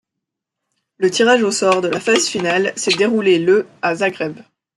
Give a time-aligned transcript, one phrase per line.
[0.97, 4.39] Le tirage au sort de la phase finale s’est déroulé le à Zagreb.